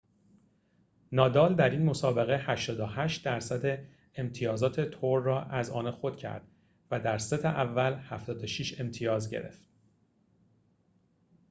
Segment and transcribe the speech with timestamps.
[1.11, 3.79] نادال در این مسابقه 88٪
[4.15, 6.47] امتیازات تور را از آن خود کرد
[6.91, 9.61] و در ست اول، 76 امتیاز گرفت